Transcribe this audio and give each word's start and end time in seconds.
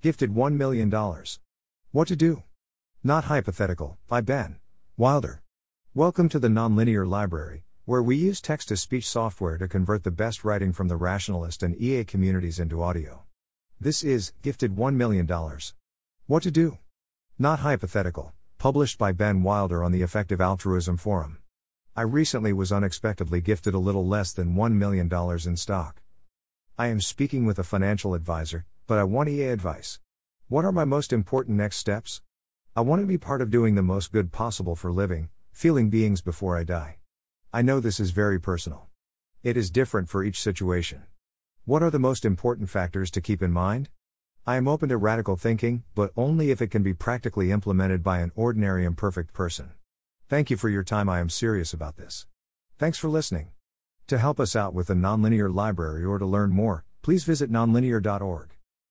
Gifted 0.00 0.32
$1 0.32 0.52
million. 0.52 0.94
What 1.90 2.06
to 2.06 2.14
do? 2.14 2.44
Not 3.02 3.24
hypothetical, 3.24 3.98
by 4.06 4.20
Ben 4.20 4.60
Wilder. 4.96 5.42
Welcome 5.92 6.28
to 6.28 6.38
the 6.38 6.46
Nonlinear 6.46 7.04
Library, 7.04 7.64
where 7.84 8.00
we 8.00 8.14
use 8.14 8.40
text 8.40 8.68
to 8.68 8.76
speech 8.76 9.08
software 9.08 9.58
to 9.58 9.66
convert 9.66 10.04
the 10.04 10.12
best 10.12 10.44
writing 10.44 10.72
from 10.72 10.86
the 10.86 10.94
rationalist 10.94 11.64
and 11.64 11.74
EA 11.82 12.04
communities 12.04 12.60
into 12.60 12.80
audio. 12.80 13.24
This 13.80 14.04
is 14.04 14.32
Gifted 14.40 14.76
$1 14.76 14.94
million. 14.94 15.28
What 16.28 16.44
to 16.44 16.52
do? 16.52 16.78
Not 17.36 17.58
hypothetical, 17.58 18.32
published 18.56 18.98
by 18.98 19.10
Ben 19.10 19.42
Wilder 19.42 19.82
on 19.82 19.90
the 19.90 20.02
Effective 20.02 20.40
Altruism 20.40 20.96
Forum. 20.96 21.38
I 21.96 22.02
recently 22.02 22.52
was 22.52 22.70
unexpectedly 22.70 23.40
gifted 23.40 23.74
a 23.74 23.80
little 23.80 24.06
less 24.06 24.32
than 24.32 24.54
$1 24.54 24.72
million 24.74 25.12
in 25.44 25.56
stock. 25.56 26.02
I 26.78 26.86
am 26.86 27.00
speaking 27.00 27.46
with 27.46 27.58
a 27.58 27.64
financial 27.64 28.14
advisor, 28.14 28.64
but 28.88 28.98
I 28.98 29.04
want 29.04 29.28
EA 29.28 29.48
advice. 29.48 30.00
What 30.48 30.64
are 30.64 30.72
my 30.72 30.86
most 30.86 31.12
important 31.12 31.58
next 31.58 31.76
steps? 31.76 32.22
I 32.74 32.80
want 32.80 33.02
to 33.02 33.06
be 33.06 33.18
part 33.18 33.42
of 33.42 33.50
doing 33.50 33.74
the 33.74 33.82
most 33.82 34.12
good 34.12 34.32
possible 34.32 34.74
for 34.74 34.90
living, 34.90 35.28
feeling 35.52 35.90
beings 35.90 36.22
before 36.22 36.56
I 36.56 36.64
die. 36.64 36.96
I 37.52 37.60
know 37.60 37.80
this 37.80 38.00
is 38.00 38.12
very 38.12 38.40
personal. 38.40 38.88
It 39.42 39.58
is 39.58 39.70
different 39.70 40.08
for 40.08 40.24
each 40.24 40.40
situation. 40.40 41.02
What 41.66 41.82
are 41.82 41.90
the 41.90 41.98
most 41.98 42.24
important 42.24 42.70
factors 42.70 43.10
to 43.10 43.20
keep 43.20 43.42
in 43.42 43.52
mind? 43.52 43.90
I 44.46 44.56
am 44.56 44.66
open 44.66 44.88
to 44.88 44.96
radical 44.96 45.36
thinking, 45.36 45.84
but 45.94 46.10
only 46.16 46.50
if 46.50 46.62
it 46.62 46.70
can 46.70 46.82
be 46.82 46.94
practically 46.94 47.52
implemented 47.52 48.02
by 48.02 48.20
an 48.20 48.32
ordinary 48.34 48.86
imperfect 48.86 49.34
person. 49.34 49.72
Thank 50.30 50.48
you 50.48 50.56
for 50.56 50.70
your 50.70 50.82
time. 50.82 51.10
I 51.10 51.20
am 51.20 51.28
serious 51.28 51.74
about 51.74 51.98
this. 51.98 52.26
Thanks 52.78 52.96
for 52.96 53.10
listening. 53.10 53.48
To 54.06 54.16
help 54.16 54.40
us 54.40 54.56
out 54.56 54.72
with 54.72 54.86
the 54.86 54.94
Nonlinear 54.94 55.54
Library 55.54 56.06
or 56.06 56.18
to 56.18 56.24
learn 56.24 56.52
more, 56.52 56.86
please 57.02 57.24
visit 57.24 57.52
nonlinear.org. 57.52 58.57